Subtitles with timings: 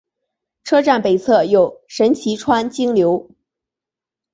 [0.63, 3.35] 车站北侧有神崎川流经。